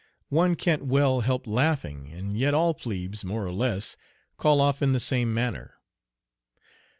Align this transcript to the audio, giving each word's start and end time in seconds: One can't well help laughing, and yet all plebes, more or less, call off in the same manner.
One 0.29 0.55
can't 0.55 0.83
well 0.87 1.19
help 1.19 1.45
laughing, 1.45 2.09
and 2.11 2.35
yet 2.35 2.55
all 2.55 2.73
plebes, 2.73 3.23
more 3.23 3.45
or 3.45 3.51
less, 3.53 3.97
call 4.35 4.59
off 4.59 4.81
in 4.81 4.93
the 4.93 4.99
same 4.99 5.31
manner. 5.31 5.75